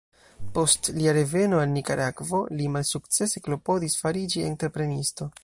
[0.53, 5.31] Post lia reveno al Nikaragvo li malsukcese klopodis fariĝi entreprenisto.